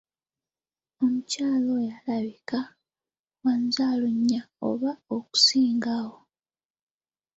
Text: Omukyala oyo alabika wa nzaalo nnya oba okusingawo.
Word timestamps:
Omukyala 1.03 1.67
oyo 1.79 1.91
alabika 2.01 2.59
wa 3.43 3.53
nzaalo 3.63 4.07
nnya 4.17 4.41
oba 4.69 4.91
okusingawo. 5.15 6.17